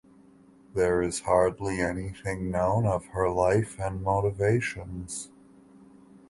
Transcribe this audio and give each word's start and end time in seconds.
There 0.73 1.03
is 1.03 1.19
hardly 1.19 1.79
anything 1.79 2.49
known 2.49 2.87
of 2.87 3.05
her 3.09 3.29
life 3.29 3.77
and 3.79 4.01
motivations. 4.01 5.29